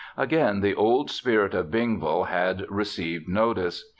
[0.17, 3.87] Again the Old Spirit of Bingville had received notice.